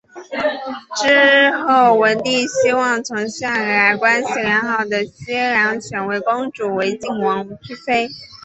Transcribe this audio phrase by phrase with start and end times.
[0.95, 8.09] 之后文帝希望从向来关系良好的西梁选位公主为晋王之妃。